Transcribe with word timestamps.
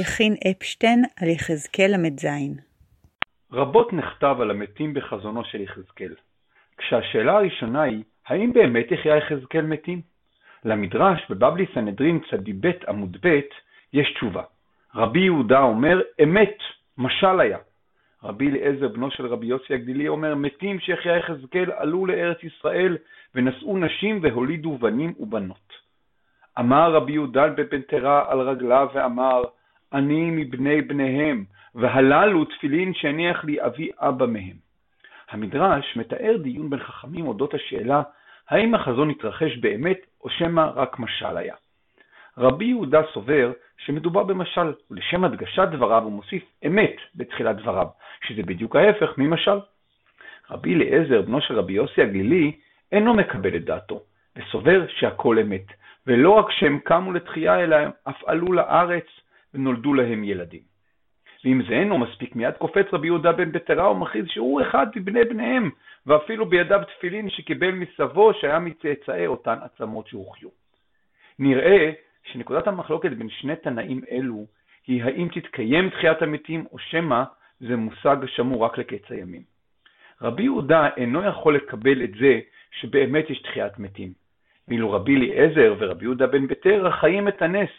יכין 0.00 0.34
אפשטיין 0.50 1.04
על 1.22 1.28
יחזקאל 1.28 1.90
ל"ז 1.96 2.26
רבות 3.52 3.92
נכתב 3.92 4.36
על 4.40 4.50
המתים 4.50 4.94
בחזונו 4.94 5.44
של 5.44 5.60
יחזקאל, 5.60 6.14
כשהשאלה 6.78 7.32
הראשונה 7.32 7.82
היא, 7.82 8.02
האם 8.26 8.52
באמת 8.52 8.90
יחיה 8.90 9.16
יחזקאל 9.16 9.66
מתים? 9.66 10.00
למדרש 10.64 11.30
בבבלי 11.30 11.66
סנהדרין 11.74 12.18
צ"ב 12.30 12.70
עמוד 12.88 13.16
ב' 13.22 13.40
יש 13.92 14.14
תשובה. 14.14 14.42
רבי 14.94 15.20
יהודה 15.20 15.60
אומר, 15.60 16.00
אמת, 16.22 16.58
משל 16.98 17.40
היה. 17.40 17.58
רבי 18.24 18.48
אליעזר 18.48 18.88
בנו 18.88 19.10
של 19.10 19.26
רבי 19.26 19.46
יוסי 19.46 19.74
הגדילי 19.74 20.08
אומר, 20.08 20.34
מתים 20.34 20.80
שיחיה 20.80 21.16
יחזקאל 21.16 21.70
עלו 21.76 22.06
לארץ 22.06 22.38
ישראל 22.42 22.96
ונשאו 23.34 23.78
נשים 23.78 24.20
והולידו 24.22 24.78
בנים 24.78 25.14
ובנות. 25.18 25.72
אמר 26.58 26.92
רבי 26.92 27.12
יהודה 27.12 27.48
בבן 27.48 27.82
תרה 27.82 28.24
על 28.28 28.40
רגליו 28.40 28.88
ואמר, 28.94 29.42
אני 29.92 30.30
מבני 30.30 30.82
בניהם, 30.82 31.44
והללו 31.74 32.44
תפילין 32.44 32.94
שהניח 32.94 33.44
לי 33.44 33.64
אבי 33.66 33.90
אבא 33.98 34.26
מהם. 34.26 34.56
המדרש 35.30 35.96
מתאר 35.96 36.36
דיון 36.42 36.70
בין 36.70 36.80
חכמים 36.80 37.26
אודות 37.26 37.54
השאלה 37.54 38.02
האם 38.48 38.74
החזון 38.74 39.10
התרחש 39.10 39.56
באמת 39.56 39.98
או 40.24 40.30
שמא 40.30 40.70
רק 40.74 40.98
משל 40.98 41.36
היה. 41.36 41.54
רבי 42.38 42.64
יהודה 42.64 43.00
סובר 43.12 43.52
שמדובר 43.78 44.22
במשל, 44.22 44.72
ולשם 44.90 45.24
הדגשת 45.24 45.68
דבריו 45.72 46.02
הוא 46.02 46.12
מוסיף 46.12 46.42
אמת 46.66 46.96
בתחילת 47.14 47.56
דבריו, 47.56 47.86
שזה 48.26 48.42
בדיוק 48.42 48.76
ההפך 48.76 49.18
ממשל. 49.18 49.58
רבי 50.50 50.74
אליעזר, 50.74 51.22
בנו 51.22 51.40
של 51.40 51.58
רבי 51.58 51.72
יוסי 51.72 52.02
הגלילי, 52.02 52.52
אינו 52.92 53.14
מקבל 53.14 53.56
את 53.56 53.64
דעתו, 53.64 54.00
וסובר 54.36 54.86
שהכל 54.88 55.38
אמת, 55.38 55.66
ולא 56.06 56.30
רק 56.30 56.50
שהם 56.50 56.78
קמו 56.84 57.12
לתחייה, 57.12 57.60
אלא 57.64 57.76
הם 57.76 57.90
אף 58.08 58.24
עלו 58.26 58.52
לארץ 58.52 59.06
ונולדו 59.54 59.94
להם 59.94 60.24
ילדים. 60.24 60.62
ואם 61.44 61.62
זה 61.68 61.74
אינו 61.74 61.98
מספיק, 61.98 62.36
מיד 62.36 62.54
קופץ 62.54 62.86
רבי 62.92 63.06
יהודה 63.06 63.32
בן 63.32 63.52
בתרה 63.52 63.90
ומכריז 63.90 64.26
שהוא 64.28 64.62
אחד 64.62 64.86
מבני 64.96 65.24
בניהם, 65.24 65.70
ואפילו 66.06 66.46
בידיו 66.46 66.80
תפילין 66.96 67.30
שקיבל 67.30 67.70
מסבו 67.70 68.34
שהיה 68.34 68.58
מצאצאי 68.58 69.26
אותן 69.26 69.58
עצמות 69.62 70.06
שהוחיו. 70.06 70.48
נראה 71.38 71.92
שנקודת 72.24 72.66
המחלוקת 72.66 73.10
בין 73.10 73.28
שני 73.28 73.56
תנאים 73.56 74.00
אלו 74.10 74.46
היא 74.86 75.04
האם 75.04 75.28
תתקיים 75.28 75.90
תחיית 75.90 76.22
המתים 76.22 76.64
או 76.72 76.78
שמא 76.78 77.22
זה 77.60 77.76
מושג 77.76 78.16
שמור 78.26 78.64
רק 78.64 78.78
לקץ 78.78 79.10
הימים. 79.10 79.42
רבי 80.22 80.42
יהודה 80.42 80.88
אינו 80.96 81.24
יכול 81.24 81.56
לקבל 81.56 82.04
את 82.04 82.10
זה 82.20 82.40
שבאמת 82.70 83.30
יש 83.30 83.42
תחיית 83.42 83.78
מתים, 83.78 84.12
ואילו 84.68 84.92
רבי 84.92 85.16
אליעזר 85.16 85.74
ורבי 85.78 86.04
יהודה 86.04 86.26
בן 86.26 86.46
בתרא 86.46 86.90
חיים 86.90 87.28
את 87.28 87.42
הנס, 87.42 87.70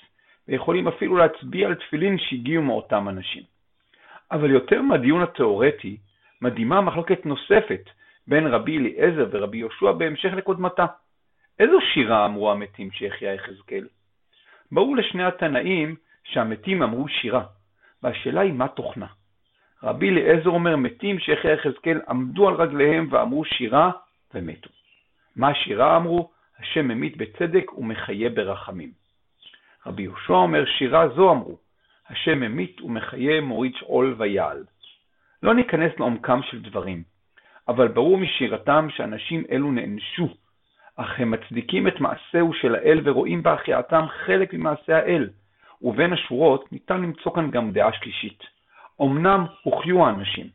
ויכולים 0.50 0.88
אפילו 0.88 1.18
להצביע 1.18 1.68
על 1.68 1.76
תפילין 1.76 2.18
שהגיעו 2.18 2.64
מאותם 2.64 3.10
אנשים. 3.10 3.44
אבל 4.32 4.52
יותר 4.52 4.82
מהדיון 4.82 5.22
התאורטי, 5.22 5.98
מדהימה 6.42 6.82
מחלוקת 6.82 7.26
נוספת 7.26 7.90
בין 8.28 8.48
רבי 8.48 8.78
אליעזר 8.78 9.28
ורבי 9.32 9.58
יהושע 9.58 9.92
בהמשך 9.92 10.34
לקודמתה. 10.34 10.86
איזו 11.60 11.78
שירה 11.94 12.26
אמרו 12.26 12.52
המתים 12.52 12.92
שהחיה 12.92 13.34
יחזקאל? 13.34 13.88
ברור 14.72 14.96
לשני 14.96 15.24
התנאים 15.24 15.96
שהמתים 16.24 16.84
אמרו 16.84 17.08
שירה, 17.08 17.44
והשאלה 18.04 18.42
היא 18.42 18.54
מה 18.54 18.68
תוכנה. 18.68 19.08
רבי 19.84 20.10
אליעזר 20.10 20.50
אומר 20.50 20.76
מתים 20.76 21.20
שהחיה 21.20 21.54
יחזקאל 21.54 22.02
עמדו 22.10 22.48
על 22.48 22.56
רגליהם 22.56 23.08
ואמרו 23.12 23.46
שירה 23.46 23.92
ומתו. 24.34 24.70
מה 25.36 25.48
השירה 25.48 25.98
אמרו? 25.98 26.32
השם 26.60 26.88
ממית 26.88 27.18
בצדק 27.18 27.78
ומחיה 27.78 28.30
ברחמים. 28.30 29.09
רבי 29.90 30.04
יהושע 30.04 30.34
אומר 30.34 30.66
שירה 30.66 31.08
זו 31.08 31.32
אמרו, 31.32 31.58
השם 32.10 32.40
ממית 32.40 32.82
ומחיה 32.82 33.42
מוריד 33.42 33.76
שאול 33.76 34.16
ויעל. 34.18 34.64
לא 35.44 35.54
ניכנס 35.54 35.92
לעומקם 36.00 36.40
של 36.44 36.62
דברים, 36.62 37.04
אבל 37.68 37.88
ברור 37.88 38.18
משירתם 38.18 38.88
שאנשים 38.90 39.44
אלו 39.52 39.72
נענשו, 39.72 40.28
אך 40.96 41.20
הם 41.20 41.32
מצדיקים 41.32 41.88
את 41.88 42.00
מעשהו 42.00 42.54
של 42.54 42.76
האל 42.76 43.02
ורואים 43.04 43.44
בהחייאתם 43.44 44.06
חלק 44.26 44.54
ממעשה 44.54 44.98
האל, 44.98 45.30
ובין 45.82 46.14
השורות 46.14 46.72
ניתן 46.72 47.02
למצוא 47.02 47.36
כאן 47.36 47.52
גם 47.52 47.72
דעה 47.72 47.94
שלישית. 47.94 48.44
אמנם 49.02 49.46
הוחיו 49.64 50.06
האנשים, 50.06 50.48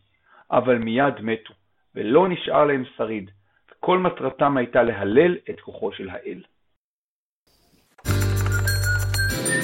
אבל 0.50 0.78
מיד 0.78 1.21
מתו, 1.21 1.55
ולא 1.94 2.28
נשאר 2.28 2.65
להם 2.65 2.84
שריד, 2.97 3.31
וכל 3.71 3.99
מטרתם 3.99 4.56
הייתה 4.56 4.83
להלל 4.83 5.37
את 5.50 5.61
כוחו 5.61 5.93
של 5.93 6.11
האל. 6.11 6.43
Thank 9.34 9.64